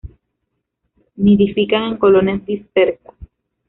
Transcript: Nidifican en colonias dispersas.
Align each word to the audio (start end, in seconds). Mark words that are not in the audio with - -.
Nidifican 1.17 1.83
en 1.83 1.97
colonias 1.97 2.43
dispersas. 2.47 3.13